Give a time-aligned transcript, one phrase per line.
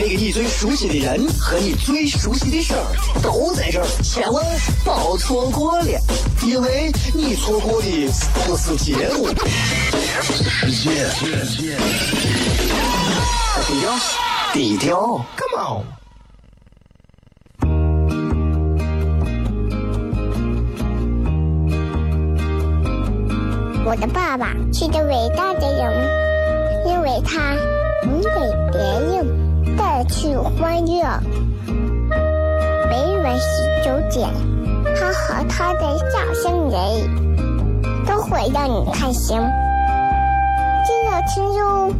[0.00, 2.86] 那个你最熟悉的人和你最熟悉的事儿
[3.20, 4.44] 都在这儿，千万
[4.84, 6.00] 别错过了，
[6.46, 8.08] 因为你错过的
[8.46, 9.26] 不是节目，
[10.22, 11.04] 世界。
[13.66, 13.98] 低调，
[14.52, 15.84] 低调，Come on。
[23.84, 26.08] 我的爸爸是个伟大的人，
[26.86, 27.56] 因为他
[28.06, 28.28] 能给
[28.70, 29.37] 别人。
[30.04, 31.20] 去欢乐，
[32.88, 34.28] 每晚十九点，
[34.96, 36.78] 他和他的笑声人，
[38.06, 39.38] 都会让你开心。
[40.84, 41.92] 记得听哟，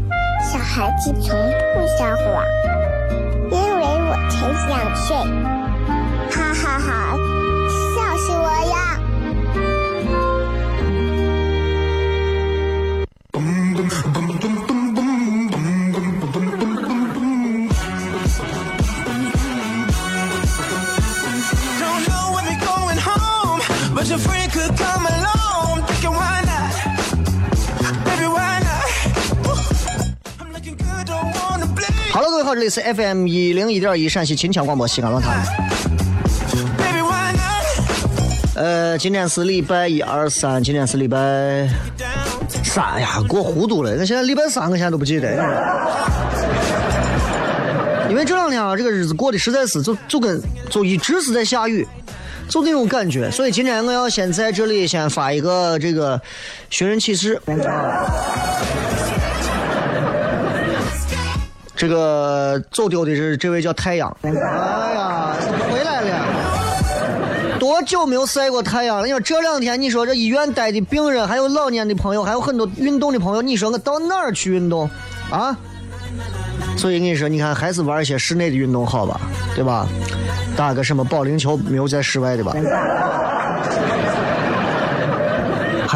[0.43, 1.37] 小孩子从
[1.75, 2.25] 不撒谎，
[3.51, 4.37] 因为我才
[4.69, 5.17] 两岁。
[6.31, 6.89] 哈哈哈，
[7.95, 8.77] 笑死我了！
[32.59, 35.47] 这里是 FM 一零一点一陕西秦腔广播西安论坛。
[38.57, 41.69] 呃，今天是礼拜一、二、三，今天是礼拜
[42.65, 43.95] 三呀，过糊涂了。
[43.95, 45.31] 那现在礼拜三，我现在都不记得。
[48.11, 51.87] 因为这两天啊，这个日子过得实在是就就跟就一直是在下雨，
[52.49, 53.31] 就那种感觉。
[53.31, 56.21] 所以今天我要先在这里先发一个这个
[56.71, 57.41] 寻人启事。
[61.79, 64.15] 这个走丢的是这位叫太阳。
[64.23, 65.33] 哎呀，
[65.71, 67.57] 回来了！
[67.57, 69.07] 多久没有晒过太阳了？
[69.07, 74.91] 你说这两天，你说这医院待的病人，还有老年的朋友，还有很多运动的朋友，你说我到哪儿去运动
[75.31, 75.57] 啊？
[76.77, 79.21] 所以跟你说，你看还是玩一些室内的运动好吧，
[79.55, 79.87] 对吧？
[80.57, 82.57] 打个什么保龄球，没有在室外的吧？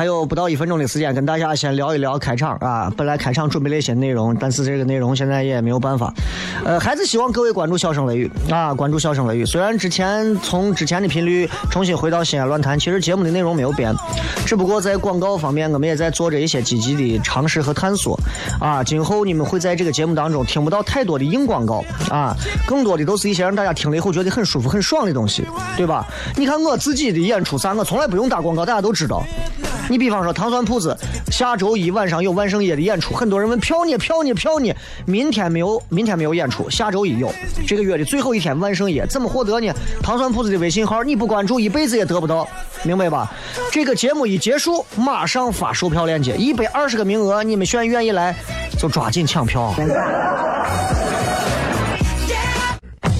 [0.03, 2.93] 还有不到一分钟的时间，跟大家先聊一聊开场啊。
[2.97, 6.13] 本来开场准备了一些内容，但是这个内容现在也没有办法。
[6.65, 9.47] 呃，还是希望各位关注笑声雷雨啊，关注笑声雷雨。
[9.47, 13.95] 虽然之前从之前的频率重新回到西安论坛，其实节目的内容没有变，
[14.45, 18.19] 只不过在广告方面，我们也在做着一些积极的尝试和探索
[18.59, 18.83] 啊。
[18.83, 22.37] 今后你们会在这个节目当中听不到太多的硬广告啊，
[22.67, 25.47] 更多的都是一些让大家听了以后觉得很舒服、很爽的东西，
[25.77, 26.05] 对吧？
[26.35, 29.23] 你看我自己的演出啥，我从来不用打广告，大家都知道。
[29.89, 30.97] 你比方说糖酸铺子，
[31.31, 34.73] 下周一晚上有万圣夜的演出，很多人问票呢，票呢，票呢。
[35.07, 37.33] 明天没有，明天没有演出，下周一有。
[37.67, 39.73] 这个月的最后一天万圣夜，怎么获得呢？
[40.03, 42.49] 糖酸铺子的微信号，你不关注一辈子也得不到，
[42.85, 43.31] 明白吧？
[43.71, 48.35] 这个节目一结束，马上发售票链接，一百二十个名额，你们选愿意来
[48.79, 49.75] 就抓紧抢票。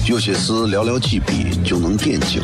[0.07, 2.43] 有些事寥寥几笔就能点睛，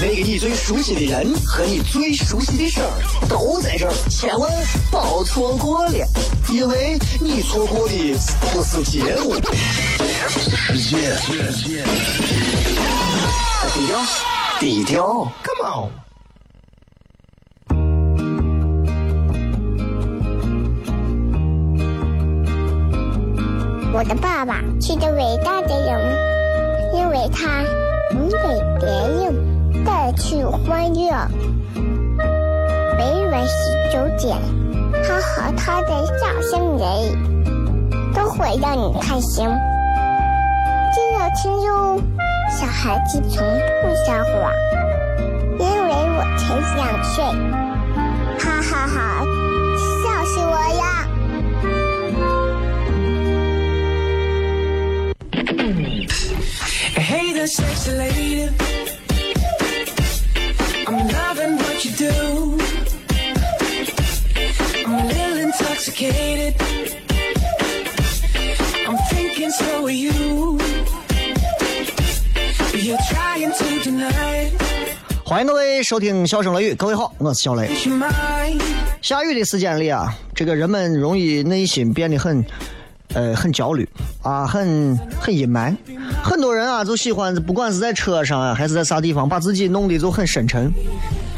[0.00, 2.88] 那个你最熟悉的人和你最熟悉的事儿
[3.28, 4.48] 都在这儿，千万
[4.92, 6.06] 别错过了，
[6.52, 8.16] 因为你错过的
[8.52, 9.34] 不是节目，
[10.28, 11.18] 是世界。
[13.74, 13.98] 低调，
[14.60, 15.90] 低调，Come on。
[23.92, 26.16] 我的爸爸是个伟大的人，
[26.94, 27.64] 因为他
[28.12, 28.36] 能给
[28.78, 29.47] 别人
[29.84, 31.28] 带去欢乐。
[32.96, 33.52] 每晚十
[33.92, 34.36] 九点，
[35.04, 36.20] 他和他的笑
[36.50, 36.84] 声人，
[38.14, 39.46] 都会让你开心。
[40.92, 42.00] 记得听哟。
[42.50, 43.46] 小孩子从
[43.82, 44.50] 不撒谎，
[45.58, 46.42] 因为我才
[46.76, 47.22] 两岁。
[48.38, 48.96] 哈哈哈，
[50.02, 50.82] 笑死我呀
[56.96, 58.48] ！Hey, the sexy lady,
[75.28, 77.70] 欢迎各位收听《笑声雷雨》，各位好，我是小雷。
[79.02, 82.42] 下雨的时间里啊，这个人们容易内心变得很，
[83.12, 83.86] 呃，很焦虑
[84.22, 85.76] 啊，很很阴霾。
[86.24, 90.72] 很多人啊，就喜欢不管是在车上啊，还是在啥地方，把自己弄得就很深沉。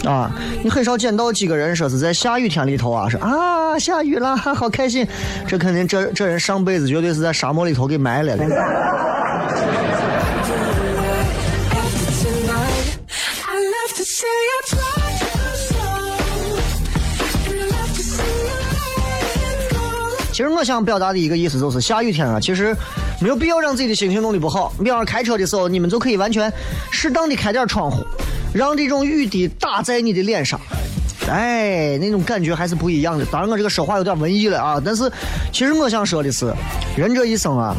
[0.04, 0.30] 啊，
[0.62, 5.04] 你很少见到几个人说是在下雨天里头啊，说啊下雨了， 好开心。
[5.48, 8.46] 这肯定这这人上辈子绝对是在沙漠里头给埋了的
[20.40, 22.74] 其实我想表达的一个意思就是，下雨天啊，其实
[23.20, 24.72] 没有必要让自己的心情弄得不好。
[24.82, 26.50] 比方开车的时候，你们就可以完全
[26.90, 28.02] 适当的开点窗户，
[28.54, 30.58] 让这种雨滴打在你的脸上。
[31.28, 33.26] 哎，那种感觉还是不一样的。
[33.26, 35.12] 当然，我这个说话有点文艺了啊，但是
[35.52, 36.50] 其实我想说的是，
[36.96, 37.76] 人这一生啊，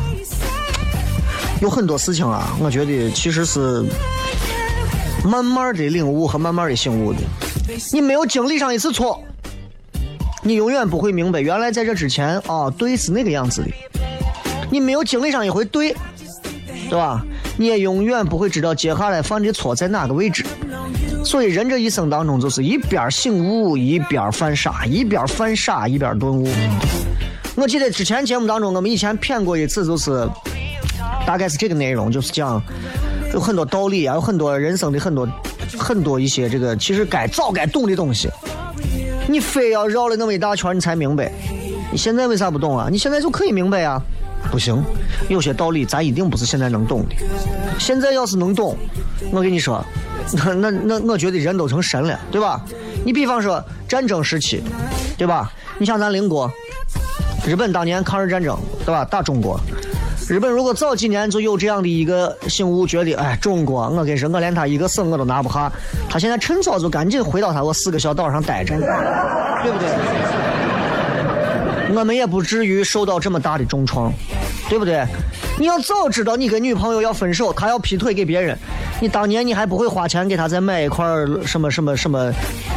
[1.64, 3.84] 有很多事情啊，我觉得其实是
[5.26, 7.22] 慢慢的领悟和慢慢的醒悟的。
[7.92, 9.20] 你没有经历上一次错，
[10.44, 13.70] 你永远不会明白，原来在这之前啊，对是那个样子的。
[14.72, 15.96] 你没有经历上一回对，
[16.90, 17.24] 对吧？
[17.58, 20.46] 你也永远不会知道接下来犯的错在哪个位置。
[21.24, 26.48] 所以人这一生当中，就是一边醒悟，一边犯傻，一边犯傻，一边顿悟。
[27.56, 30.28] 我记得之前节目当中，我们以前骗过一次，就是
[31.28, 32.60] 大概是这个内容，就是讲
[33.34, 35.28] 有很多道理啊，有很多人生的很多
[35.78, 38.28] 很多一些这个其实该早该懂的东西。
[39.32, 41.32] 你非要绕了那么一大圈，你才明白。
[41.92, 42.88] 你现在为啥不懂啊？
[42.92, 44.02] 你现在就可以明白啊？
[44.52, 44.84] 不行，
[45.30, 47.16] 有些道理咱一定不是现在能懂的。
[47.80, 48.76] 现在要是能懂，
[49.32, 49.86] 我跟你说，
[50.34, 52.60] 那那那，我觉得人都成神了，对吧？
[53.06, 54.64] 你比方说战争时期，
[55.18, 55.52] 对吧？
[55.78, 56.52] 你像咱邻国，
[57.46, 59.06] 日本当年抗日战争，对吧？
[59.06, 59.60] 打中国，
[60.32, 65.70] 日本如果早几年就有这样的一个醒悟，觉得哎，中国，我跟你说，我连他一个省我都拿不下，
[66.10, 69.90] 他现在趁早就赶紧回到他我四个小岛上待着，对不对？
[71.94, 74.10] 我们也不至于受到这么大的重创，
[74.72, 75.06] 对不对？
[75.60, 78.58] 你要早知道你跟女朋友要分手，她要劈腿给别人，
[79.02, 81.06] 你当年你还不会花钱给她再买一块
[81.46, 82.32] 什么什么什么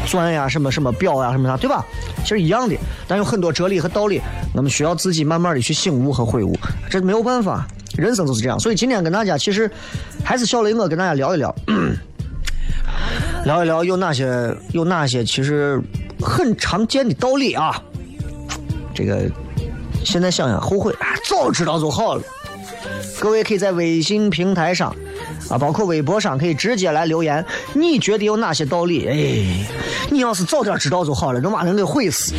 [0.05, 1.87] 钻呀、什么什么表呀、什么啥，对吧？
[2.25, 2.77] 其实一样的，
[3.07, 4.21] 但有很多哲理和道理，
[4.55, 6.59] 我们需要自己慢慢的去醒悟和悔悟，
[6.91, 7.65] 这没有办法，
[7.97, 8.59] 人生就是这样。
[8.59, 9.71] 所以今天跟大家其实
[10.25, 11.55] 还是小雷我跟大家聊一聊，
[13.47, 15.81] 聊一聊有哪些有哪些其实
[16.21, 17.81] 很常见的道理啊。
[18.93, 19.31] 这个
[20.05, 22.23] 现在想想后悔，啊，早知道就好了。
[23.19, 24.95] 各位可以在微信平台上
[25.49, 29.07] 啊，包括微博上可以直接来留言，你觉得有哪些道理？
[29.07, 29.15] 哎，
[30.11, 32.35] 你要是早点知道就好了，能把人给毁死。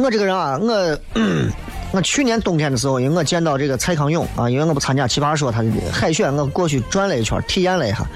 [0.00, 1.50] 我这个人啊，我、嗯
[1.90, 8.06] 我去年冬天的时候，因为我见到这个蔡康永啊，因为我不参加奇葩说他的海选，我过去转了一圈，体验了一下。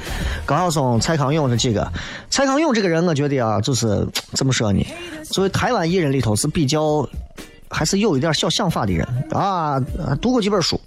[0.44, 1.90] 高晓松、蔡康永这几个，
[2.28, 4.86] 蔡康永这个人，我觉得啊，就是怎么说呢？
[5.24, 7.08] 作为台湾艺人里头是比较，
[7.70, 9.80] 还是有一点小想法的人啊，
[10.20, 10.78] 读过几本书。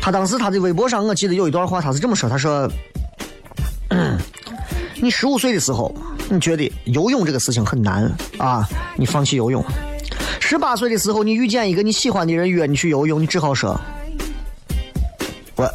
[0.00, 2.68] 他当时他的微博上，我记得有一段话，他是这么说：“他说，
[5.00, 5.94] 你十五岁的时候，
[6.28, 9.64] 你觉得游泳这个事情很难啊，你放弃游泳。
[10.46, 13.80] 十八岁的时候，你遇见一个你喜欢的人约你去游泳，你只好说，
[15.56, 15.66] 我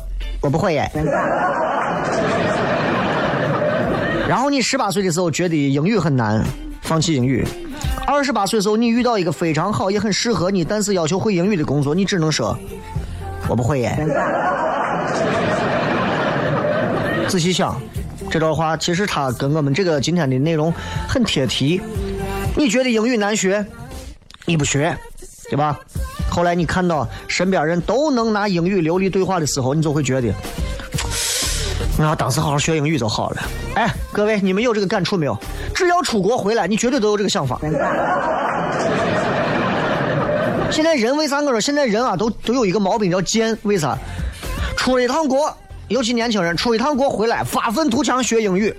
[0.42, 0.88] 我不会耶。
[4.30, 6.46] 然后你十八岁的时候觉得英语很难，
[6.84, 7.44] 放弃英语。
[8.06, 12.56] 二十八岁的时候，你遇到一个非常好也很适合你，但是要求会英语的工作，你只能说，
[13.48, 13.98] 我不会耶。
[17.28, 17.76] 仔细想，
[18.30, 20.72] 这段话其实它跟我们这个今天的内容
[21.08, 21.82] 很贴题。
[22.56, 23.66] 你觉得英语难学，
[24.50, 24.98] 你不学，
[25.48, 25.80] 对吧？
[26.28, 30.34] 后来你看到身边人都能拿英语流利对话的时候，你就会觉得，
[32.00, 33.44] 我要当时好好学英语就好了。
[33.76, 35.38] 哎，各位，你们有这个感触没有？
[35.76, 37.60] 只要出国回来，你绝对都有这个想法。
[40.72, 41.42] 现在人为啥？
[41.42, 43.56] 我说现在人啊，都都有一个毛病叫贱。
[43.62, 43.96] 为啥？
[44.76, 45.56] 出了一趟国，
[45.90, 48.76] 尤其年轻人出一趟国回来，发愤图强学英语。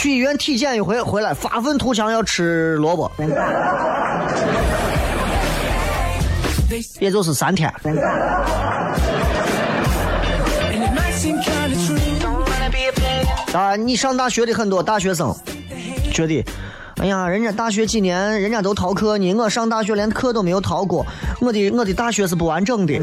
[0.00, 3.12] 去医院体检一回回来，发愤图强要吃萝卜，
[6.98, 7.70] 也就是三天。
[13.52, 15.36] 啊，你上大学的很多大学生
[16.14, 16.42] 觉得，
[16.96, 21.04] 哎呀，人家大学几年，人家都逃课呢，我上大学连课都没有逃过，
[21.42, 22.94] 我的我的大学是不完整的，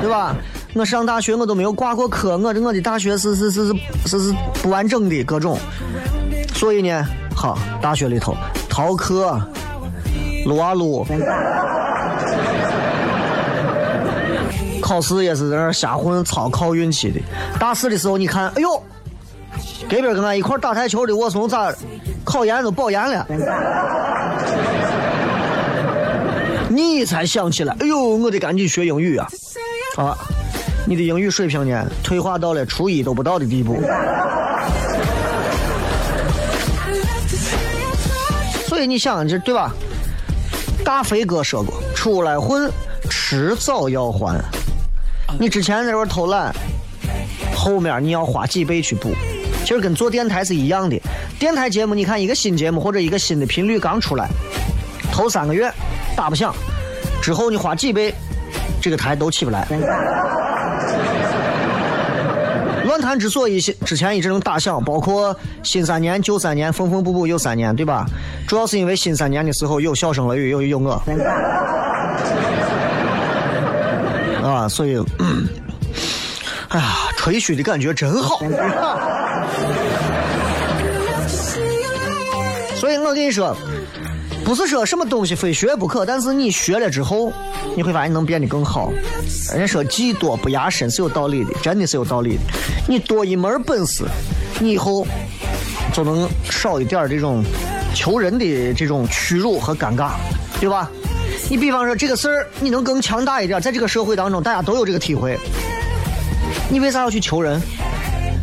[0.00, 0.34] 对吧？
[0.78, 3.74] 我上大学我都没有挂过科，我的我的大学是是是是
[4.06, 5.58] 是是不完整的各种。
[6.54, 7.04] 所以呢，
[7.34, 8.32] 好，大学里头
[8.68, 9.40] 逃课、
[10.46, 11.04] 撸啊撸，
[14.80, 17.20] 考试也是在那瞎混操靠运气的。
[17.58, 18.80] 大四的时候，你看，哎呦，
[19.90, 21.74] 隔壁跟俺一块打台球的我从咋
[22.24, 23.26] 考研都保研了？
[26.68, 29.28] 你才想起来，哎呦，我得赶紧学英语啊！
[29.96, 30.16] 啊，
[30.88, 33.78] 你的英语水平呢，退化到了初一都不到的地步。
[38.66, 39.70] 所以你想，这对吧？
[40.82, 42.70] 大飞哥说过，出来混，
[43.10, 44.42] 迟早要还。
[45.38, 46.54] 你之前在这儿偷懒，
[47.54, 49.12] 后面你要花几倍去补。
[49.64, 50.98] 其实跟做电台是一样的。
[51.38, 54.26] 电台节目，你看一个新节目或者一个新的频率刚出来，
[55.12, 55.70] 头三个月
[56.16, 56.54] 打不响，
[57.20, 58.14] 之后你花几倍，
[58.80, 59.68] 这个台都起不来。
[62.88, 68.06] 论坛之所以之前一直能打响，包括新三年、旧三年、缝缝补补又三年，对吧？
[68.48, 71.00] 主要是因为新三年的时候有笑声雷雨，有有我。
[74.42, 74.96] 啊，所以，
[76.68, 78.40] 哎呀，吹嘘的感觉真好。
[82.74, 83.54] 所以我跟你说，
[84.48, 87.30] 不是说什么东西非学不可，但是你学了之后，
[87.76, 88.90] 你会发现能变得更好。
[89.52, 92.40] 人家说技多不压身是有道理的，真的是有道理的。
[92.88, 94.06] 你多一门本事，
[94.58, 95.06] 你以后
[95.92, 97.44] 就能少一点这种
[97.94, 100.12] 求人的这种屈辱和尴尬，
[100.58, 100.90] 对吧？
[101.50, 105.38] 你比方说这个事儿，你能更强大一点，在这个社会当中，大家都有这个体会。
[106.70, 107.60] 你为啥要去求人？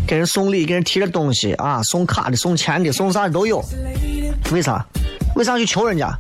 [0.06, 3.60] 给人送礼，给人提着东西啊，送卡的、送钱的、送啥的都有。
[4.52, 4.86] 为啥？
[5.36, 6.12] 为啥去求人家？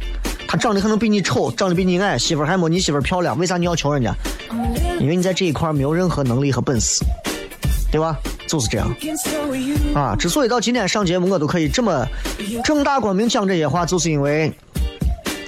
[0.47, 4.13] 他长得可能比你丑，长得比你矮，媳妇儿还没你媳妇儿漂亮，为啥你要求人家？
[4.99, 7.03] 因为你在这一块没有任何能力和本事，
[7.91, 8.17] 对吧？
[8.47, 8.87] 就是这样。
[9.95, 12.07] 啊，之所以到今天上节目我都可以这么
[12.63, 14.53] 正大光明讲这些话，就是因为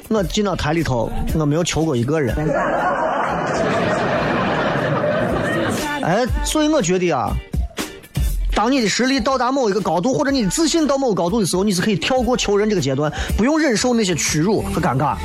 [0.09, 2.35] 我进到台里头，我没有求过一个人。
[6.01, 7.31] 哎，所以我觉得啊，
[8.57, 15.15] 当你的实力到达某一个高度，或者你的自信到某个高度的时候，你是可以跳过求人这个阶段，不用忍受那些屈辱和尴尬，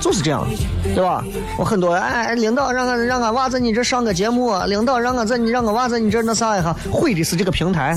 [0.00, 0.48] 就是这样，
[0.94, 1.22] 对吧？
[1.58, 7.94] 我很多哎，领导让俺让俺娃在你这上个节目，领导让俺在你让我娃在你这那啥一下，毁的是这个平台，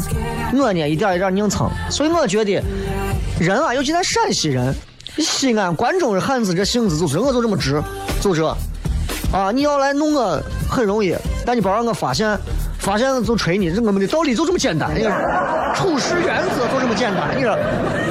[0.53, 2.61] 我呢一点一点硬撑，所以我觉得
[3.39, 4.75] 人啊，尤其咱陕西人，
[5.19, 7.81] 西安关中人汉子这性子就是我就这么直，
[8.19, 8.45] 就这。
[9.31, 10.37] 啊，你要来弄我
[10.69, 12.37] 很容易，但你别让我发现，
[12.81, 13.71] 发现就锤你。
[13.71, 15.11] 这我们的道理就这么简单，你说，
[15.73, 17.57] 处事原则就这么简单，你说。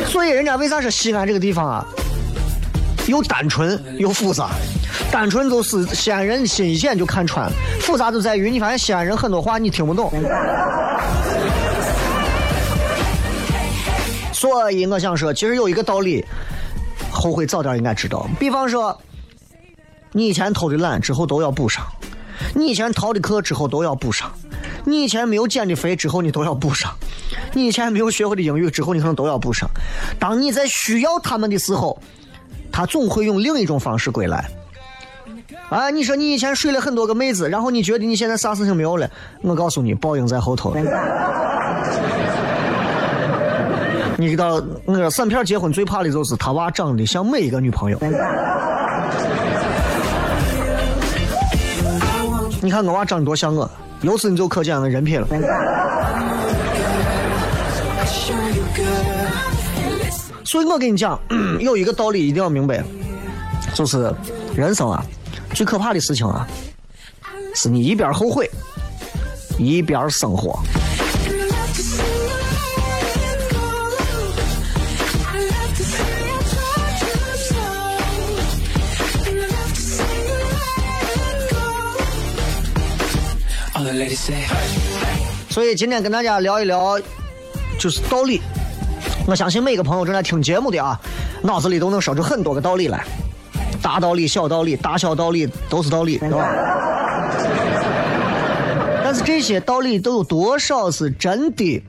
[0.06, 1.84] 所以人家为啥说西安这个地方啊，
[3.06, 4.50] 又单纯又复杂？
[5.10, 7.50] 单纯就是西安人心一眼就看穿，
[7.80, 10.10] 复杂就在于你发现西安人很多话你听不懂。
[14.32, 16.24] 所以我想说，其实有一个道理，
[17.10, 18.26] 后悔早点应该知道。
[18.38, 18.96] 比方说。
[20.12, 21.84] 你以前偷的懒，之后都要补上；
[22.54, 24.28] 你以前逃的课，之后都要补上；
[24.84, 26.90] 你以前没有减的肥，之后你都要补上；
[27.52, 29.68] 你以前没有学会的英语，之后你可能都要补上。
[30.18, 31.98] 当你在需要他们的时候，
[32.72, 34.48] 他总会用另一种方式归来。
[35.68, 39.08] 啊，你说你以前睡了很多个妹子，然后你觉得你现在啥事情没有了？
[39.42, 40.74] 我告诉你，报应在后头。
[44.16, 47.98] 你知道，那个散片结婚最怕的就是他娃长得像每一个女朋友。
[52.62, 53.68] 你看我娃长得多像我，
[54.02, 55.26] 由此你就可见我人品了。
[60.44, 61.18] 所以我跟你讲，
[61.60, 62.82] 有一个道理一定要明白，
[63.74, 64.12] 就是
[64.54, 65.02] 人生啊，
[65.54, 66.46] 最可怕的事情啊，
[67.54, 68.50] 是你一边后悔，
[69.58, 70.58] 一边生活。
[85.48, 86.98] 所以今天跟大家聊一聊，
[87.78, 88.40] 就是道理。
[89.26, 90.98] 我相信每个朋友正在听节目的啊，
[91.42, 93.04] 脑子里都能说出很多个道理来，
[93.82, 96.48] 大道理、小道理、大小道理都是道理，对吧？
[99.02, 101.82] 但是这些道理都有多少是真的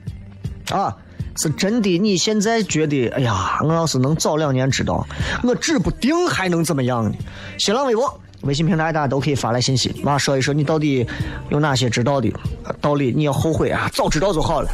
[0.70, 0.96] 啊？
[1.36, 1.98] 是真的？
[1.98, 5.06] 你现在觉得，哎呀，我要是能早两年知道，
[5.42, 7.12] 我指不定还能怎么样呢？
[7.58, 8.20] 新浪微博。
[8.42, 11.06] 微信平台大家都可以发来信息，啊，说一说你到底
[11.48, 12.32] 有哪些知道的
[12.80, 14.68] 道理，你要后悔啊，早知道就好了，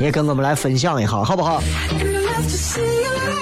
[0.00, 1.62] 也跟我们来分享一下，好不好？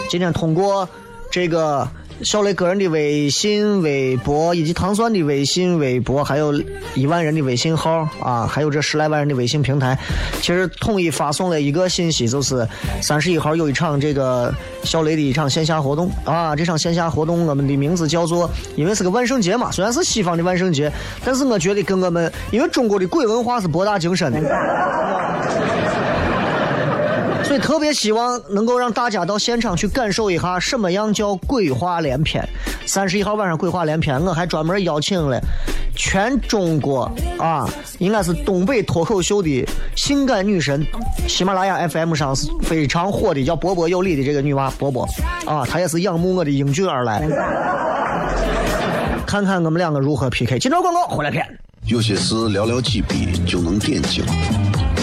[0.08, 0.88] 今天通过
[1.30, 1.86] 这个
[2.22, 6.52] 小雷个人的微信、微博，以及糖蒜的微信、微博，还有
[6.94, 9.96] 一万人的微信号啊，还有这十来万人的微信平台，
[10.40, 12.66] 其实统一发送了一个信息，就是
[13.00, 16.56] 三十一号有一场这个小雷的一场线下活动啊。
[16.56, 20.92] 这场线下活动我们的名字叫做，因为是个万圣节嘛，虽然是西方的万圣节，
[21.24, 24.40] 但是我觉得跟我们，因为中国的鬼文化是博大精深的。
[27.48, 32.46] 所以特别希望能够让大家到现场去感受一下什么样叫鬼话连篇。
[32.84, 35.40] 三十一号晚上鬼话连篇，我还专门邀请了
[35.96, 37.66] 全中国啊，
[37.98, 40.86] 应该是东北脱口秀的性感女神，
[41.26, 45.08] 喜马拉雅 FM 上是非常火的，叫波波有理的这个女娃波波
[45.46, 47.26] 啊，她也是仰慕我的英俊而来。
[49.26, 50.58] 看看我们两个如何 PK。
[50.58, 51.46] 今朝广告回来片。
[51.86, 54.22] 有些事寥寥几笔就能点睛，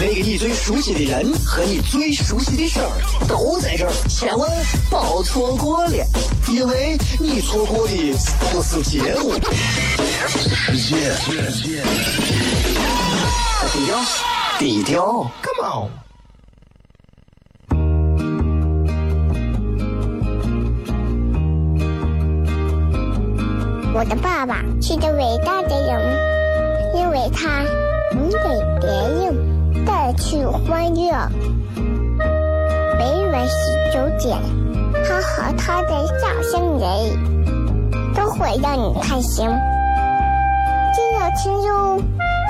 [0.00, 2.88] 那个你最熟悉的人和你最熟悉的事儿
[3.28, 4.50] 都在这儿，千万
[4.88, 6.06] 别错过了，
[6.48, 7.92] 因为你错过的
[8.50, 9.34] 不是节目。
[10.26, 10.96] 世界，
[13.74, 14.00] 低调，
[14.58, 15.90] 低调，Come on。
[23.92, 26.00] 我的爸爸是个伟大的人，
[26.96, 27.62] 因为他
[28.14, 28.38] 能给
[28.80, 31.28] 别人带去欢乐。
[32.98, 33.54] 每晚十
[33.92, 34.38] 九点，
[35.04, 36.84] 他和他的笑声人，
[38.14, 39.48] 都会让你开心。
[40.94, 42.02] 这要听哟，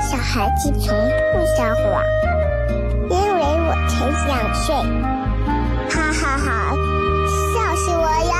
[0.02, 0.96] 小孩子从
[1.32, 2.02] 不撒谎，
[3.10, 3.92] 因为我才
[4.26, 4.74] 两岁。
[5.88, 6.48] 哈哈哈
[7.52, 8.34] 笑死我了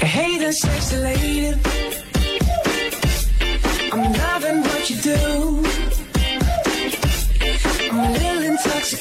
[0.00, 1.79] ！Hey the sexy lady.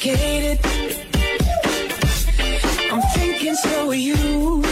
[0.10, 0.60] Intoxicated.
[2.91, 4.63] I'm thinking so are you.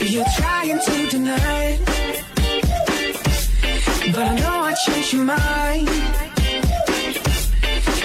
[0.00, 1.80] You're trying to deny it.
[4.12, 5.88] But I know I changed your mind.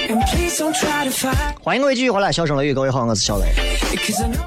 [0.10, 1.56] And please don't try to fight.
[1.62, 3.48] 欢迎各位继续回来，小声雷雨，各位好，我是小雷。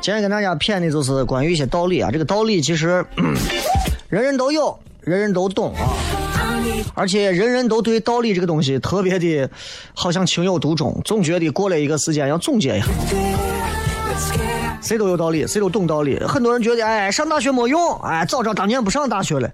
[0.00, 3.36] 今天跟大家谝的就是关于一些道理啊，这个道理其实、嗯
[4.08, 5.86] 人人都有，人人都懂啊，
[6.94, 9.48] 而且人人都对道理这个东西特别的，
[9.94, 12.86] 好像情有独钟，总觉得过了一个时间要总结一下。
[14.82, 16.18] 谁都有道理，谁都懂道理。
[16.20, 19.50] 很多人觉得，哎，上大学没用，哎，早知道当年不上大学了。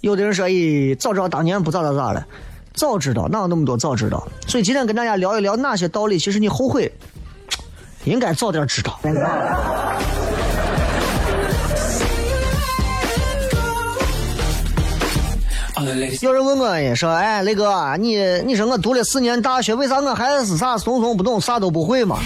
[0.00, 2.26] 有的人说，哎，早知道当年不咋咋咋了。
[2.74, 4.26] 早知道哪有那么多早知道？
[4.46, 6.90] 所以今天跟大家聊一聊哪些道理，其实你后悔，
[8.04, 8.98] 应该早点知道。
[16.20, 22.18] 有人问我也说，哎，雷哥，你你说我读了四年大学，为啥我还是啥怂怂不懂，啥都不会嘛？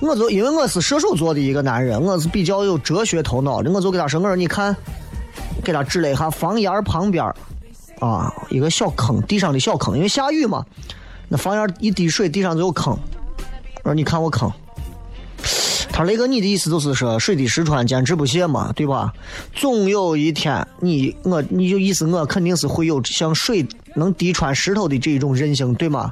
[0.00, 4.76] 我就因为我是射手座的一个男人，我是比较有哲学头脑的，我就给他说，我说你看，
[5.62, 7.24] 给他指了一下房檐旁边
[8.00, 10.64] 啊，一个小坑，地上的小坑，因为下雨嘛，
[11.28, 12.98] 那房檐一滴水，地上就有坑。
[13.84, 14.50] 我说你看我坑。
[15.92, 19.12] 他说：“雷哥，你的意思就是说水滴石穿，坚持不懈嘛，对吧？
[19.54, 26.10] 总有一天，你我你就意思我肯定是会有像水能滴穿石头的这一种韧性，对吗？”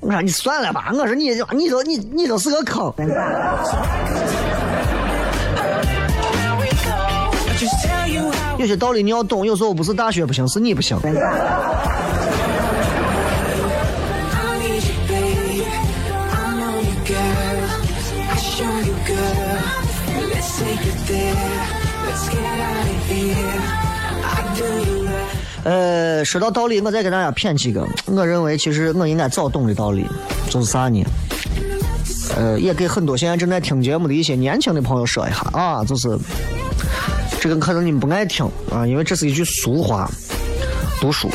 [0.00, 2.92] 我说你算了吧，我说你你都你你都是个坑。
[8.58, 10.98] 有些道理你要懂，有时候不是大学不行，是你不行。
[25.66, 30.06] 呃，说到道理，我再给大家谝几个，我认为其实我应该早懂的道理，
[30.48, 31.04] 就是啥呢？
[32.36, 36.16] 呃，也给很多现在正在听节目的一些年轻的朋友说一下啊，就是
[37.40, 40.08] 这个可能你们不爱听啊，因为这是一句俗话，
[41.00, 41.28] 读书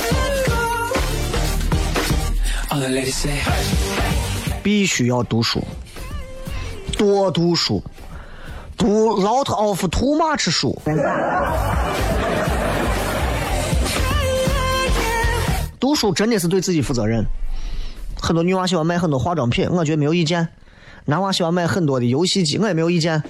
[4.63, 5.61] 必须要读书，
[6.97, 7.83] 多读书，
[8.77, 10.81] 读 lot of too much 书。
[15.81, 17.25] 读书真的是对自己负责任。
[18.21, 20.45] 很多女娃喜欢买很多化妆品，我觉得没有意见；
[21.05, 23.21] 男娃喜欢买很多的游戏机，我也没有意见。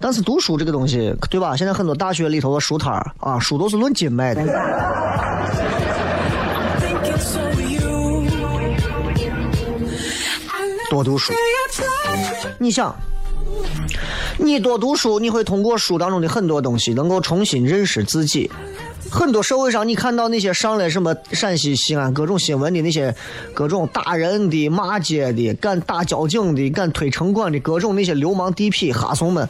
[0.00, 1.56] 但是读书这个东西，对吧？
[1.56, 4.44] 现在很多大学里头的书摊啊，书都是论斤卖的。
[10.90, 11.32] 多读书
[12.58, 12.92] 你想，
[14.36, 18.50] 你多读书，你会通过书当中的很多东西，能够重新认识自己。
[19.10, 23.14] 很多社会上你看到那些上了什么陕西西安各种新闻的那些
[23.52, 29.48] 各种打人的、骂街的、敢打交警的、敢推城管的各种那些流氓地痞哈怂们，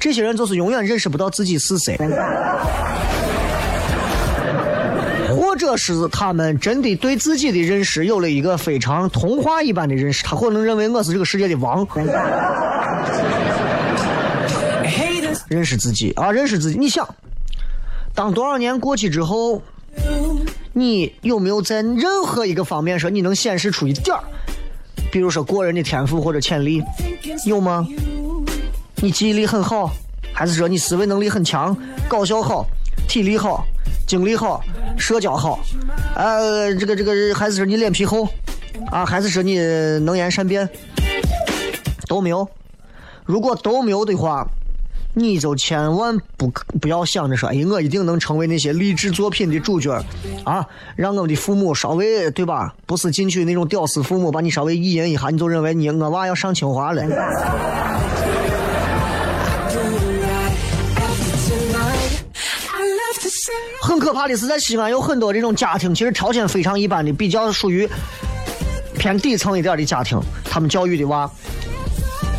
[0.00, 1.96] 这些人就是永远认识不到自己是谁。
[5.28, 11.86] 或者是他们真的对自己的认识有了一个非常童话一般的认识，他可能认为我是这个世界的王。
[15.48, 16.78] 认识自己啊，认识自己。
[16.78, 17.06] 你想，
[18.16, 19.60] 当多少年过去之后，
[20.72, 24.24] 你有没有在任何一个方面说你能显示出一点儿，
[25.12, 26.82] 比如说过人的天赋或者潜力，
[27.44, 27.86] 有吗？
[29.02, 29.90] 你记忆力很好，
[30.32, 31.76] 还是说你思维能力很强，
[32.08, 32.64] 搞笑好，
[33.06, 33.62] 体力好，
[34.06, 34.62] 精力好，
[34.96, 35.60] 社交好，
[36.14, 38.26] 呃，这个这个，还是说你脸皮厚，
[38.90, 40.66] 啊，还是说你能言善辩，
[42.08, 42.48] 都没有。
[43.26, 44.46] 如果都没有的话，
[45.18, 50.04] 你就千万不不要想着说，哎，我一定能成为那些励志作品的主角儿
[50.44, 50.62] 啊！
[50.94, 52.74] 让我们的父母稍微对吧？
[52.84, 57.02] 不是进去那种屌丝父母，把你稍微意淫一下，你就认为你我娃要上清华了。
[63.80, 67.88] 很可怕的是，在西安有很多这种家庭，其实条件非常一般的，比较属于
[68.98, 71.30] 偏底层一点的家庭，他们教育的娃。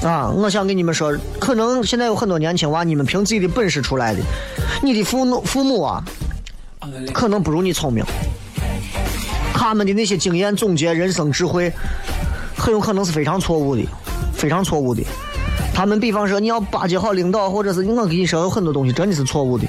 [0.03, 4.21] 啊，我想跟你们说，可能现在有很多年轻娃，你们凭自己的本事出来的，
[4.81, 6.03] 你的父母父母啊，
[7.13, 8.03] 可能不如你聪明，
[9.53, 11.71] 他们的那些经验总结、人生智慧，
[12.55, 13.83] 很有可能是非常错误的，
[14.33, 15.03] 非常错误的。
[15.73, 19.65] 他们比方说，你要巴结好领导，或者是我跟你说，有很多东西真的是错误的。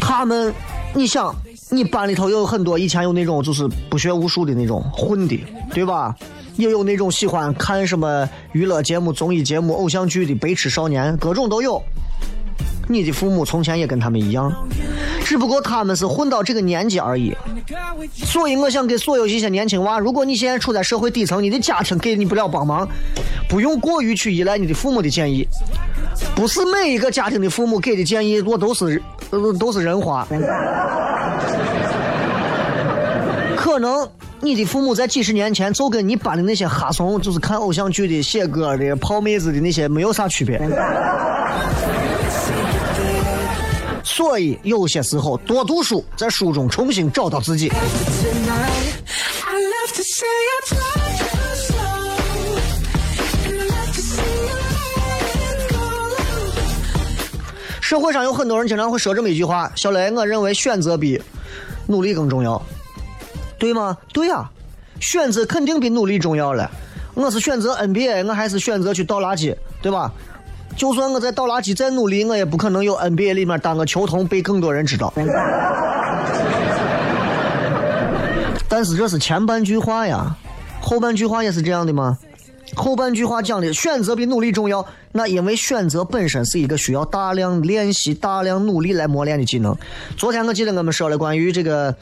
[0.00, 0.52] 他们，
[0.94, 1.34] 你想，
[1.70, 5.38] 你班里头有很多以前有那种就是不学无术的那种混的，
[5.72, 6.14] 对吧？
[6.58, 11.80] 也有那种喜欢看什么娱乐节目、综艺节目、偶像剧的白痴少年，各种都有。
[12.88, 14.52] 你的父母从前也跟他们一样，
[15.22, 17.32] 只不过他们是混到这个年纪而已。
[18.12, 22.88] 所以我想给所有一些年轻娃，如果你现在处在社会底层，你的家庭给你不了帮忙，
[23.48, 25.46] 不用过于去依赖你的父母的建议。
[26.34, 30.26] 不是每一个家庭的父母给的建议，我都是呃都是人话。
[33.54, 34.08] 可能
[34.40, 40.58] 你的父母在几十年前就跟你班的那些哈怂，就是看偶像剧的、写歌的、泡妹子的那些没有啥区别。
[44.04, 47.70] 所以有些时候多读书，在书中重新找到自己。
[57.80, 61.20] 社会上有很多人经常会说这么一句话：“小雷，我认为选择比
[61.86, 62.62] 努力更重要，
[63.58, 64.48] 对吗？”对呀、
[65.00, 66.70] 选择肯定比努力重要了。
[67.14, 70.12] 我是选择 NBA，我还是选择去倒垃圾，对吧？
[70.76, 75.12] 就算我在倒垃圾再努力，我也不可能有 NBA 里面当个球童被更多人知道。
[78.68, 80.36] 但是这是前半句话呀，
[80.80, 82.16] 后半句话也是这样的吗？
[82.76, 89.74] 后半句话讲的选择比努力重要，那因为选择本身是一个需要大量练习、大量努力来磨练的技能。
[90.16, 91.96] 昨天我记得我们说了关于这个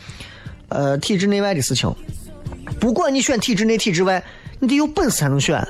[0.68, 1.94] 呃体制内外的事情，
[2.80, 4.22] 不管你选体制内、体制外，
[4.58, 5.66] 你得有本事才能选。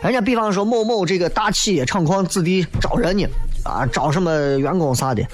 [0.00, 3.26] 人家比方说某某这个大企业厂矿子弟招人呢，
[3.64, 5.26] 啊，招什么员工啥的，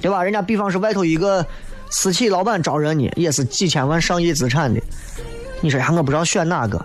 [0.00, 0.22] 对吧？
[0.22, 1.44] 人家比方说外头一个
[1.90, 4.80] 私企老板招人呢，也是几千万、上亿资产的，
[5.60, 6.84] 你说呀，我不知道选哪个。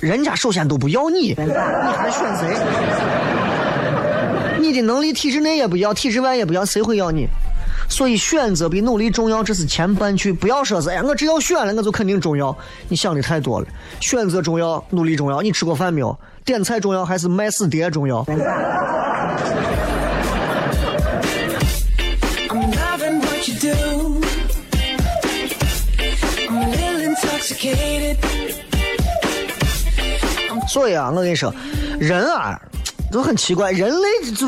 [0.00, 2.56] 人家首先都不要你，你还选谁？
[4.60, 7.26] 你的能力体制内也不要，体制外也不要，谁会要你？
[7.88, 10.32] 所以选择比努力重要，这是前半句。
[10.32, 12.56] 不要说是哎呀，我只要选了，我就肯定重要。
[12.88, 13.66] 你想的太多了。
[14.00, 15.40] 选择重要，努力重要。
[15.40, 16.16] 你吃过饭没有？
[16.44, 18.24] 点菜重要还是卖死碟重要.
[30.68, 31.52] 所以啊，我跟你说，
[31.98, 32.60] 人啊，
[33.10, 34.46] 都很奇怪，人类就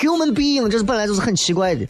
[0.00, 1.84] human being 这是本来就是很奇怪的。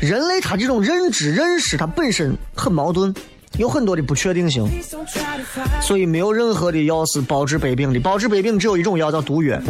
[0.00, 3.14] 人类他这种认知认识，他本身很矛盾，
[3.58, 4.66] 有很多的不确定性，
[5.82, 8.00] 所以没有任何的药是包治百病的。
[8.00, 9.60] 包治百病只有一种药叫毒药，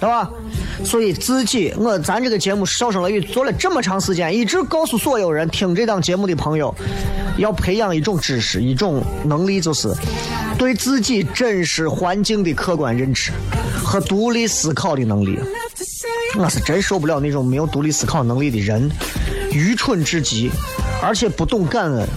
[0.00, 0.30] 对吧？
[0.88, 6.74] 所以自己，我咱这个节目《笑声雷雨》做了这么长时间，一直告诉所有人听这档节目的朋友，
[7.36, 9.92] 要培养一种知识，一种能力，就是
[10.56, 13.30] 对自己真实环境的客观认知
[13.84, 15.38] 和独立思考的能力。
[16.38, 18.90] 我是真受不了那种没有独立思考能力的人，
[19.52, 20.50] 愚蠢至极，
[21.02, 22.08] 而且不懂感恩，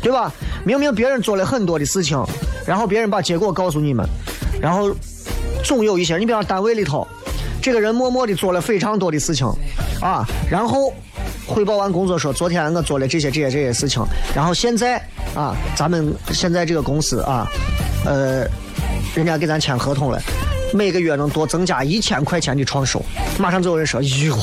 [0.00, 0.32] 对吧？
[0.64, 2.24] 明明别人做了很多的事情，
[2.64, 4.08] 然后别人把结果告诉你们，
[4.60, 4.94] 然后
[5.64, 7.04] 总有一些，你比方单位里头，
[7.64, 9.46] 这个人默默的做了非常多的事情，
[9.98, 10.92] 啊，然后
[11.46, 14.04] 汇报完工作说，昨天我做了这些这些这些事情，
[14.36, 15.00] 然后现在
[15.34, 17.46] 啊，咱们现在这个公司啊，
[18.04, 18.46] 呃，
[19.14, 20.20] 人家给咱签合同了。
[20.74, 23.02] 每个月能多增加一千块钱的创收，
[23.38, 24.36] 马上就有人说：“哟，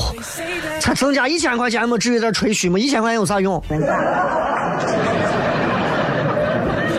[0.80, 2.80] 才增加一千块钱，么至于在这吹嘘吗？
[2.80, 3.62] 一千块钱有啥用？”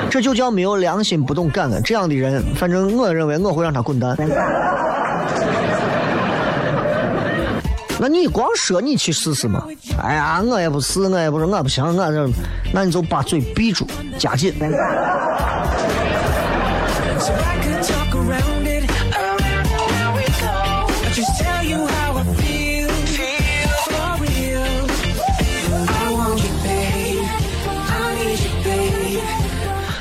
[0.09, 1.83] 这就叫没有良心、不懂感恩。
[1.83, 4.17] 这样的人，反正我认为我会让他滚蛋。
[8.03, 9.65] 那你光说你去试试嘛？
[10.03, 12.29] 哎呀，我也不试，我也不是，我不行，我这，
[12.73, 13.87] 那你就把嘴闭住，
[14.19, 14.53] 加紧。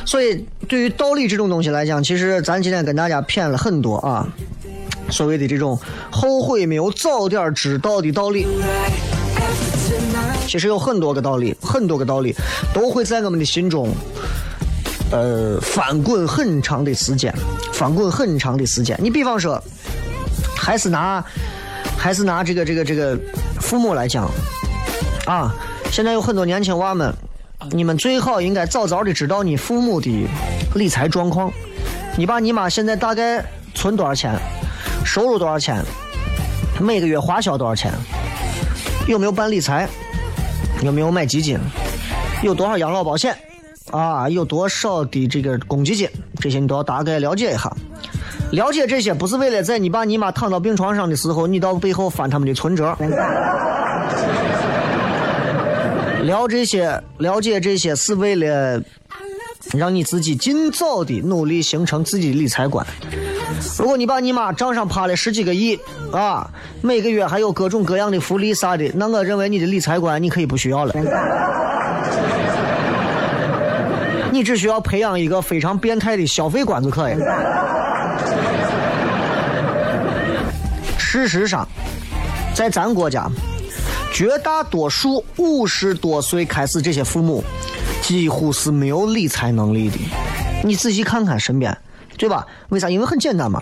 [0.07, 4.27] 所以，对于道理这种东西来讲，其实咱今天跟大家谝了很多啊，
[5.11, 5.79] 所谓的这种
[6.21, 8.45] 后悔没有早点知道的道理。
[10.45, 12.35] 其实有很多个道理，很多个道理
[12.71, 13.89] 都会在我们的心中，
[15.11, 17.33] 呃，翻滚很长的时间，
[17.73, 18.95] 翻滚很长的时间。
[19.01, 19.59] 你比方说，
[20.55, 21.25] 还是拿，
[21.97, 23.17] 还是拿这个这个这个
[23.59, 24.29] 父母来讲，
[25.25, 25.51] 啊，
[25.91, 27.11] 现在有很多年轻娃们，
[27.71, 30.27] 你们最好应该早早的知道你父母的
[30.75, 31.51] 理财状况。
[32.15, 34.39] 你爸你妈现在大概存多少钱，
[35.03, 35.83] 收入多少钱，
[36.79, 37.91] 每个月花销多少钱，
[39.07, 39.87] 有没有办理财，
[40.83, 41.59] 有没有买基金，
[42.43, 43.35] 有多少养老保险，
[43.91, 47.71] 啊，有多少的这个公积金，这些你都要大概了解一下。
[48.51, 52.97] 了解这些不是为了在你爸你妈躺到病床上的时候，你到背后翻他们的存折。
[56.23, 58.81] 聊这些，了解这些是为了
[59.73, 62.85] 让你自己尽早的努力形成自己的理财观。
[63.77, 65.79] 如果你把你妈账上趴了十几个亿
[66.11, 66.49] 啊，
[66.81, 70.93] 每个月还有各种各样的福利啥的，那我认为你的理财观你可以不需要了。
[74.31, 77.15] 你只需要培养一个非常变态的消费观就可以。
[80.97, 81.67] 事实上，
[82.53, 83.29] 在咱国家，
[84.13, 87.43] 绝大多数五十多岁开始这些父母，
[88.01, 89.97] 几乎是没有理财能力的。
[90.63, 91.77] 你仔细看看身边，
[92.21, 92.45] 对吧？
[92.69, 92.87] 为啥？
[92.87, 93.59] 因为很简单嘛。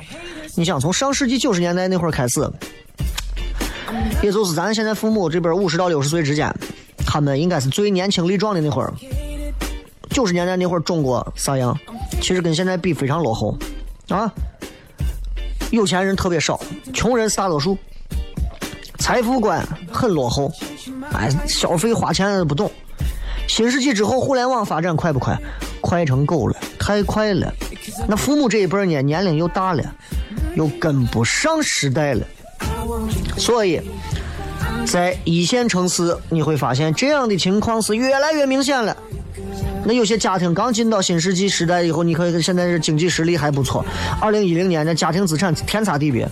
[0.55, 2.45] 你想从上世纪九十年代那会儿开始，
[4.21, 6.53] 也就是咱现在父母这边五十到六十岁之间，
[7.05, 8.93] 他们应该是最年轻力壮的那会儿。
[10.09, 11.73] 九十年代那会儿中国啥样？
[12.19, 13.57] 其实跟现在比非常落后
[14.09, 14.29] 啊。
[15.71, 16.59] 有钱人特别少，
[16.93, 17.77] 穷人是大多数，
[18.97, 20.51] 财富观很落后，
[21.13, 22.69] 哎，消费花钱不懂。
[23.47, 25.39] 新世纪之后，互联网发展快不快？
[25.79, 27.53] 快成狗了，太快了。
[28.07, 29.83] 那父母这一辈呢，年龄又大了，
[30.55, 32.25] 又跟不上时代了，
[33.37, 33.81] 所以，
[34.85, 38.95] 在一线城市你会发现这样的情况是越来越明显了。
[39.85, 43.83] 那有些家庭刚进到新世纪时代以后，你可以现在是经济实力还不错。
[44.19, 46.27] 二零一零年的家庭资产天差地别，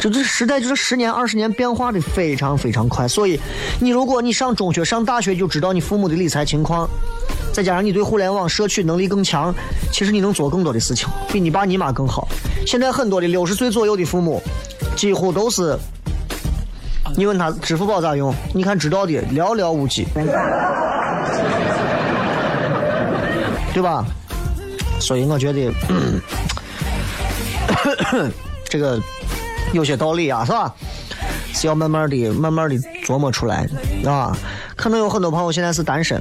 [0.00, 3.06] 这这时代就是十年二十年变化的非常非常快。
[3.06, 3.38] 所以，
[3.78, 6.88] 你如果你上中学上大学就知道你父母的理财情况，
[7.52, 9.54] 再加上你对互联网摄取能力更强，
[9.92, 12.28] 其实你能做更多的事情，比你爸你妈更好。
[12.66, 14.42] 现在很多的六十岁左右的父母，
[14.96, 15.78] 几乎都是，
[17.16, 20.06] 你问他支付宝咋用，你看知道的寥寥无几。
[23.72, 24.04] 对吧？
[24.98, 25.72] 所以我觉得，
[28.64, 29.00] 这个
[29.72, 30.74] 有些道理啊，是吧？
[31.52, 33.68] 是要慢慢的、慢慢的琢磨出来
[34.04, 34.36] 啊。
[34.76, 36.20] 可能有很多朋友现在是单身，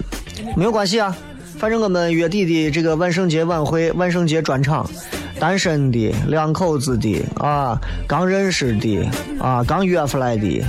[0.55, 1.15] 没有关系啊。
[1.57, 4.89] 反正我们月底的这个万圣节晚会、万圣节专场，
[5.39, 9.09] 单身的、两口子的啊，刚认识的
[9.39, 10.63] 啊，刚约出来的，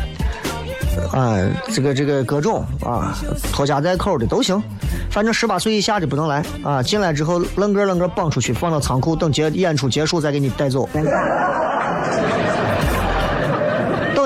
[1.13, 1.39] 啊，
[1.73, 3.17] 这个这个各种啊，
[3.53, 4.61] 拖家带口的都行。
[5.11, 6.83] 反正十八岁以下的不能来啊！
[6.83, 10.89] 进来之后愣个愣个绑出去，放到仓库，等结演出结束再给你带走。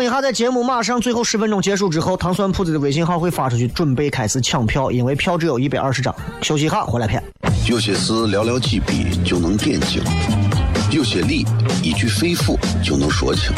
[0.04, 6.14] 等一下，在节目马上最后十分钟结束之后，糖蒜铺子的微信号会发出去，准备开始抢票，因为票只有一百二十张。
[6.42, 7.22] 休息一下，回来片。
[7.66, 10.02] 有些事寥寥几笔就能点睛，
[10.90, 11.46] 有些理
[11.82, 13.50] 一句肺腑就能说清，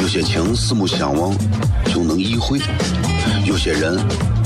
[0.00, 1.36] 有些情四目相望
[1.84, 2.58] 就能意会，
[3.44, 4.00] 有些人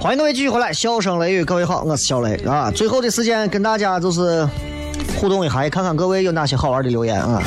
[0.00, 2.70] 欢迎各位继续回来，笑声雷雨，各位好，我是小雷啊。
[2.70, 4.48] 最后的时间跟大家就是
[5.20, 7.42] 互动一下，也看看各位有哪些好玩的留言啊。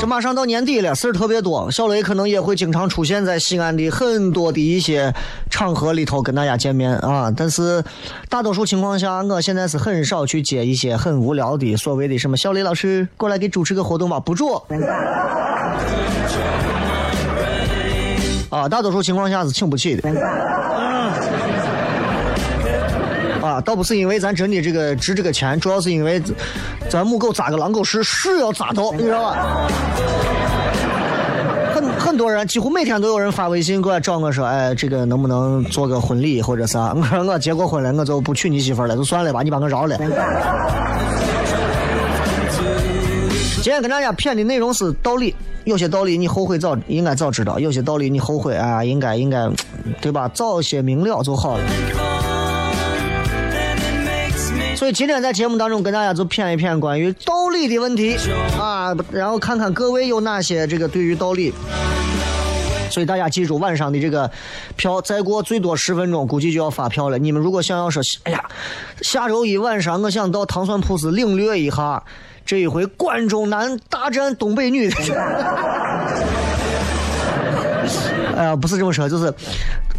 [0.00, 5.12] 这马上到年底了，事儿特别多，小雷可能也会经常出现在西安的很多的一些
[5.50, 7.32] 场合里头跟大家见面啊。
[7.36, 7.82] 但是
[8.28, 14.64] 大多数情况下，我现在是很少去接一些很无聊的所谓的什么小雷老师过来给主持个活动吧，不做。
[18.50, 20.08] 啊，大多数情况下是请不起的。
[23.60, 26.22] 倒不是因为咱真的这个值这个钱，主要是因为
[26.88, 29.68] 咱母狗扎个狼狗屎是要扎到，你知道吧？
[31.74, 36.92] 很很多人，几乎每天都有人发微信过来找我说，哎，这个能不能做个婚礼或者啥？
[36.96, 39.96] 我说我结过婚了，我就不娶你媳妇了，就算了吧，你把我饶了。
[43.62, 49.48] 今天跟大家谝的内容是道理，有些道理你后悔早应该早知道，有些道理你后悔啊，应该应该，
[50.00, 50.28] 对吧？
[50.32, 51.64] 早些明了就好了。
[54.78, 58.16] 所以今天在节目当中跟大家就谝一谝关于道理的问题
[58.56, 61.52] 啊，然后看看各位有哪些这个对于道理。
[62.88, 64.30] 所以大家记住，晚上的这个
[64.76, 67.18] 票再过最多十分钟，估计就要发票了。
[67.18, 68.40] 你们如果想要说，哎呀，
[69.02, 72.00] 下周一晚上我想到糖蒜铺子领略一下
[72.46, 74.96] 这一回关中男大战东北女的。
[78.36, 79.34] 哎呀，不是这么说，就是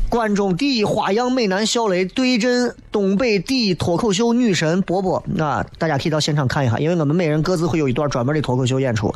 [0.10, 5.64] 关中第一花样美男小雷对阵东北第一脱口秀女神波波那！
[5.78, 9.14] 大家可以到现场看一下，因为我们每人各自会有一段专门的脱口秀演出。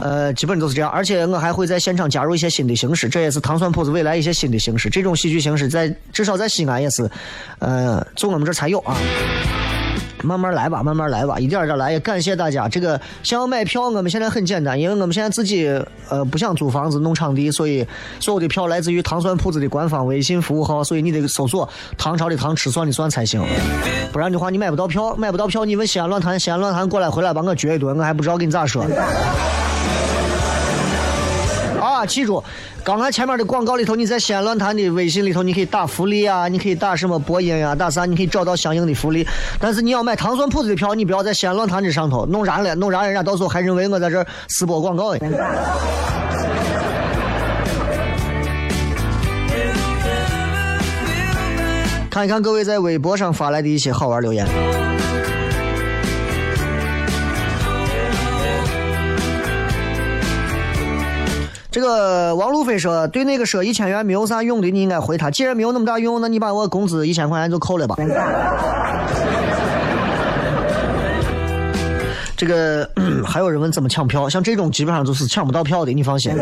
[0.00, 4.88] 呃，基本都是这样，而且我还会在现场加入一些新的形式，这也是糖蒜铺子未来一些新的形式。
[4.88, 7.10] 这种戏剧形式在至少在西安也是，
[7.58, 8.96] 呃，就我们这才有啊。
[10.22, 11.92] 慢慢来吧，慢慢来吧，一点一点来。
[11.92, 12.68] 也感谢大家。
[12.68, 15.66] 这个想要买票，我们现在很简单，因为我们现在自己
[16.08, 17.86] 呃不想租房子弄场地，所以
[18.20, 23.42] 所有的票来自于糖蒜铺子的官方微信服务号，所以你得搜索“唐朝的唐，吃蒜的蒜”才行。
[24.12, 28.84] 不然的话，你买不到票，买不到票，你问西安论坛，西安论坛过来回来把我撅一顿，我还不知道跟你咋说。
[32.06, 32.42] 记住，
[32.84, 39.26] 刚才前面的广告里头，你在西安论坛的微信里头，你可以打福利啊，你可以打什么播音啊，打啥，你可以找到相应的福利。
[39.60, 45.20] 但是你要买糖蒜铺子的票，你不要在西安论坛这上头弄燃了，弄燃人家到时候还认为我在这儿私播广告呢。
[52.08, 54.95] 看一看各位在微博上发来的一些好玩留言。
[61.76, 65.30] 这个王路飞说：“对那个说一千元没有啥用的，你应该回他。
[65.30, 67.96] 既然没有那么大用，那你把我工资一千块钱就扣了吧。”
[72.34, 72.88] 这个
[73.26, 76.34] 还有人问怎么抢票，像这种基本上就是抢不到票的，你放心。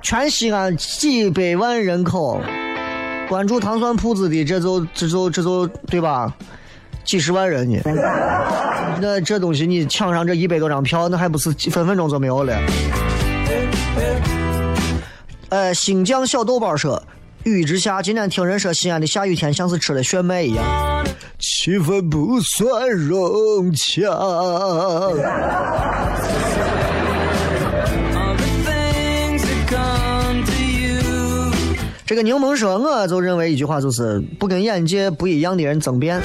[0.00, 2.40] 全西安几百万人口，
[3.28, 6.34] 关注糖蒜铺子的这就这就这就对吧？
[7.04, 7.78] 几十万人呢，
[8.98, 12.58] 那这东西你抢上这一百多张票，那还不是分分钟就没有了？
[15.54, 17.00] 呃，新疆小豆包说，
[17.44, 21.04] 雨之下，今天听人说西安的下雨天像是吃了炫迈一样，
[21.38, 24.00] 气氛不算融洽。
[32.04, 36.20] 这个柠檬说，我就认为一句话就是，不跟眼界不一样的人争辩。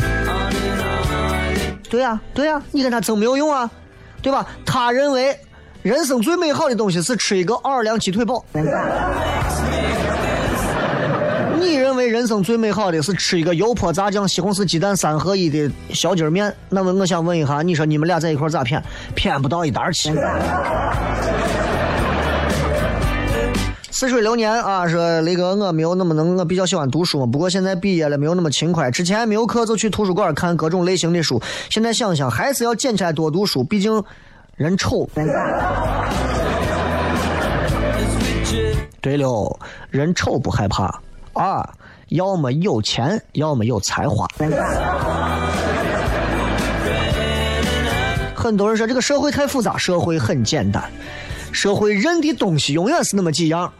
[1.87, 3.69] 对呀、对呀、你跟他争没有用啊，
[4.23, 4.47] 对吧？
[4.65, 5.39] 他认为
[5.81, 8.43] 人生最美好的东西是吃一个奥尔良鸡腿堡。
[11.57, 16.53] 你认为人生最美好的是吃一个油泼炸酱西红柿鸡蛋三合一的小鸡儿面？
[16.67, 18.83] 那么我想问一下，你说你们俩在一块咋骗？
[19.15, 20.11] 骗不到一单儿去。
[23.89, 28.91] 似水流年啊，说雷哥，我没有那么能，我比较喜欢读书，不过现在毕业了，没有那么勤快。
[28.91, 34.03] 之前没有课就去图书馆看各种类型的书，现在想想还是要捡起来多读书，毕竟
[34.59, 35.09] 人丑。
[38.99, 39.57] 对了，
[39.89, 41.01] 人丑不害怕
[41.31, 41.73] 啊，
[42.09, 44.27] 要么有钱，要么有才华。
[48.35, 50.83] 很多人说这个社会太复杂，社会很简单，
[51.53, 53.71] 社会认的东西永远是那么几样。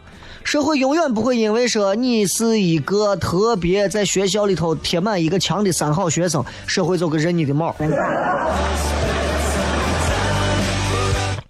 [0.44, 7.76] 社会永远不会因为说你是一个特别在学校里头贴满一个墙的三好学生，社会就给认你的毛。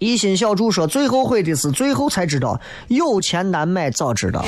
[0.01, 4.43] 一心小筑说，最后悔的是最后才知道有钱难买早知道，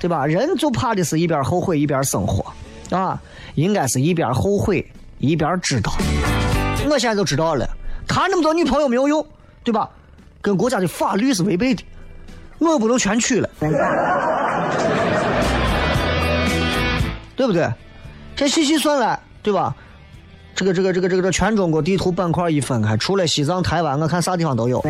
[0.00, 0.26] 对吧？
[0.26, 2.44] 人就怕的是一边后悔一边生活，
[2.90, 3.16] 啊，
[3.54, 4.84] 应该是一边后悔
[5.18, 5.92] 一边知道。
[6.90, 7.64] 我现在就知道了，
[8.08, 9.24] 谈那么多女朋友没有用，
[9.62, 9.88] 对吧？
[10.42, 11.84] 跟国家的法律是违背的，
[12.58, 13.48] 我又不能全娶了，
[17.36, 17.72] 对不对？
[18.34, 19.72] 这细细算来，对吧？
[20.54, 24.80] 这个这个这个这个这全中国地图板块一分开，除了西藏、台湾，我看啥地方都有。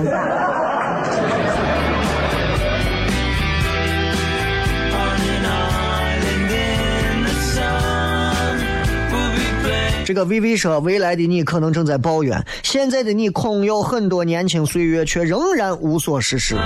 [10.04, 16.56] 这个 VV 说，未来的你可能正在抱怨，现在的你空有很多年轻岁月，却仍然无所事事。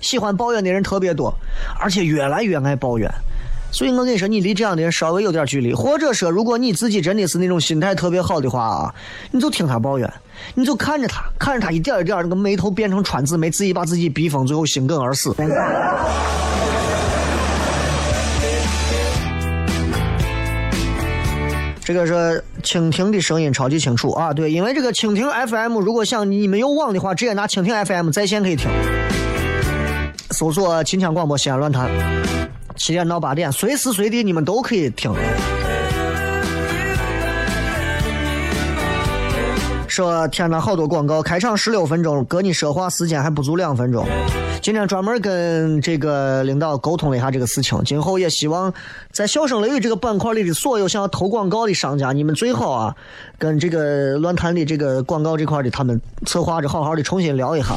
[0.00, 1.34] 喜欢抱怨的人特别多，
[1.78, 3.12] 而且越来越爱抱怨。
[3.70, 8.94] 所以我跟你说，你离这样的人稍微有点距离，或者说，如果你自己真的是那种心态特别好的话啊，
[9.30, 10.12] 你就听他抱怨，
[10.54, 15.34] 你就看着他，看着他一点一点那个眉头变成川字眉，自己把自己逼疯，最后心梗而死。
[21.84, 24.30] 这个是蜻蜓的声音超级清楚啊！
[24.32, 28.68] 对，因为这个蜻蜓 FM，如果想你们有网的话，直接拿蜻蜓 FM 在线可以听，
[30.32, 31.88] 搜索“秦腔广播西安论坛”，
[32.78, 35.12] 七点到八点，随时随地你们都可以听。
[39.86, 44.06] 说天呐，好多广告，开场十六分钟，搁你说话时间还不足两分钟。
[44.62, 48.72] 今天专门跟这个领导沟通了一下这个事情，今后也希望
[49.10, 52.94] 在笑声雷雨这个板块里的所有想要投广告的商家，你们最好啊，
[53.38, 57.74] 跟这个论坛的这个广告这块的他们策划着好好的重新聊一下。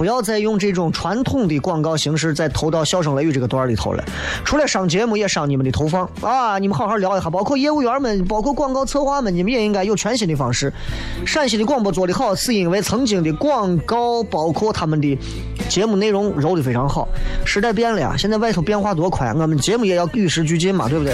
[0.00, 4.02] 不要再用这种传统的广告形式再投到笑声雷雨这个段里头了，
[4.46, 6.58] 除了上节目也上你们的投放啊！
[6.58, 10.72] 你们好好聊一下，包括业务员们，包括广告策划们，你们也应该有全新的方式。
[11.26, 15.18] 陕西的广播做得好，是因为曾经的广告包括他们的
[15.68, 17.06] 节目内容揉的非常好。
[17.44, 21.12] 时代变了呀，现在外头变化多快，我们节目也要与时俱进嘛，对不对？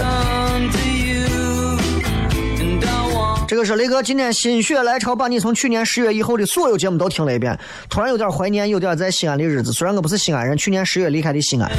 [3.47, 7.57] 这个是雷哥今天心血来潮，把你从去年十月以后的所有节目都听了一遍，
[7.89, 9.71] 突然有点怀念，有点在西安的日子。
[9.71, 11.71] 虽然我不是西安人，去年十月离开的西安。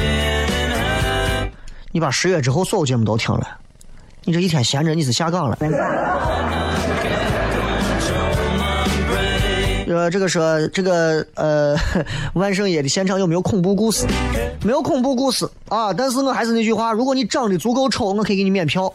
[1.91, 3.47] 你把十月之后所有节目都听了，
[4.23, 5.57] 你这一天闲着你是下岗了。
[9.87, 11.75] 呃，这个说这个呃，
[12.33, 14.07] 万圣夜的现场有没有恐怖故事？
[14.63, 18.91] 没有恐怖故事啊，但是我还是那句话，如果你长得足够丑，我可以给你免票。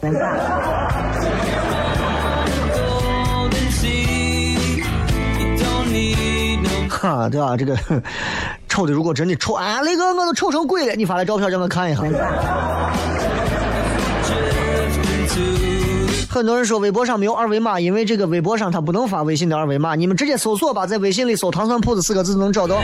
[7.09, 7.57] 啊，对吧？
[7.57, 7.77] 这个
[8.69, 12.03] 丑的，如果真的丑，啊，那个我都丑成鬼了，你发来照片让我看一下。
[16.31, 22.81] 很多人说微博上没有二维码，因为这个微博上它不能发微信的二维码，你们直接搜索吧，在微信里搜“糖蒜铺子”四个字能找到。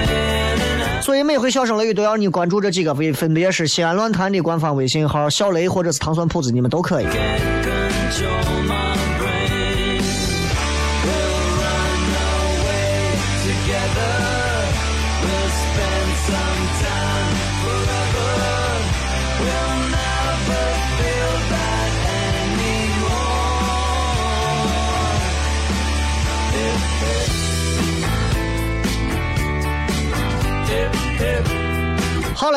[1.03, 7.07] 所以每回笑声雷雨都要你关注这几个微，分别是西安论坛的官方微信号“小雷”或者是“糖蒜铺子”，你们都可以。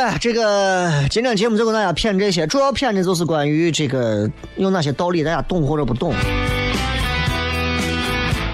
[0.04, 6.14] 好嘞，这个今天节目就跟大家谝这些，主要谝的就是关于这个有哪些道理大家懂或者不懂。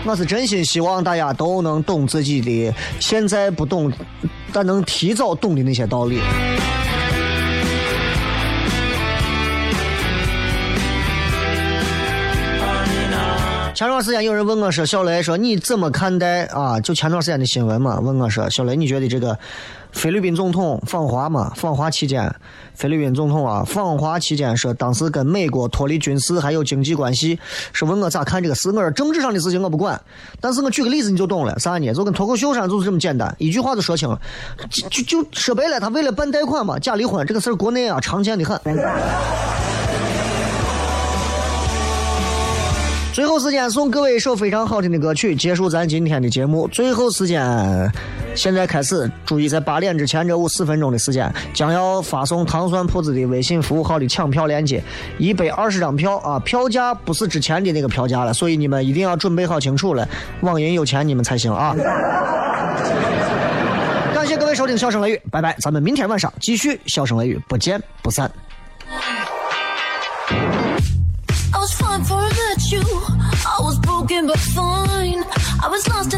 [0.05, 3.91] 我是真心希望大家都能懂自己的现在不懂，
[4.53, 6.19] 但能提早懂的那些道理。
[13.75, 16.77] 前段时间有人问我说：“小雷说你怎么看待啊？
[16.81, 17.97] 就前段时间的新闻嘛？
[18.01, 19.39] 问我说：小雷，你觉得这个
[19.91, 21.51] 菲律宾总统访华嘛？
[21.55, 22.33] 访华期间，
[22.75, 27.37] 菲律宾总统啊访华期间说当时跟美国脱离军事还有经济关系，
[27.73, 28.69] 是问我咋看这个事？
[28.69, 29.99] 我说政治上的事情我不管，
[30.39, 31.93] 但是我举个例子你就懂了，啥呢？
[31.93, 34.19] 就跟脱口秀上就是这么简单，一句话就说清了。
[34.69, 38.59] 就就就说白了，他为了办贷款嘛，假离婚这个事儿国内啊常见的很。
[43.11, 46.69] 最后时间送各位一首非常好听的歌曲，结束咱今天的节目。
[46.69, 47.91] 最后时间
[48.35, 54.81] 现在开始，注意在八点之前这五四分钟的时间，将要发送糖蒜铺子的微信服务号的抢票链接，
[55.17, 60.07] 一百二十张票啊，票价不是之前的那个票价了，所以你们一定要准备好清楚了，
[60.41, 61.75] 网银有钱你们才行啊！
[64.13, 68.31] 感谢各位收听《笑声雷雨》，拜拜，咱们明天晚上继续《笑声雷雨》，不见不散。
[71.51, 72.81] I was fine for I met you.
[73.43, 75.23] I was broken but fine.
[75.61, 76.13] I was lost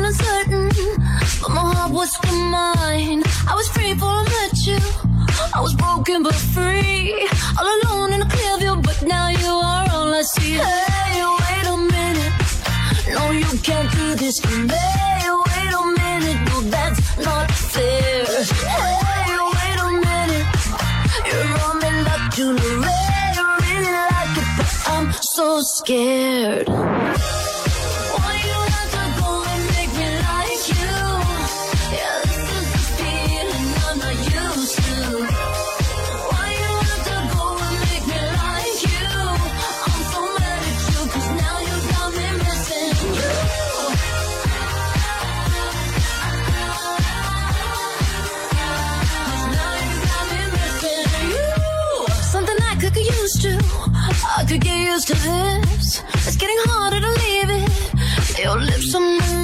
[2.12, 3.24] my was still mine.
[3.48, 4.80] I was free for I met you.
[5.54, 7.30] I was broken but free.
[7.58, 10.54] All alone in a clear view, but now you are all I see.
[10.54, 12.34] Hey, wait a minute.
[13.14, 14.68] No, you can't do this to me.
[15.48, 18.26] Wait a minute, no, that's not fair.
[18.26, 20.48] Hey, wait a minute.
[21.28, 23.36] You're back to the red.
[23.38, 26.68] I really like it, but I'm so scared.
[55.14, 58.40] It's getting harder to leave it.
[58.40, 59.41] Your lips are moving.